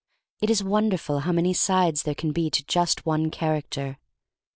[0.41, 3.99] It is wonderful how many sides there can be to just one character.